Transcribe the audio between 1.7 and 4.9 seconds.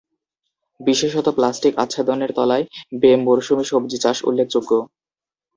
আচ্ছাদনের তলায় বে-মরশুমী সবজি চাষ উল্লেখযোগ্য।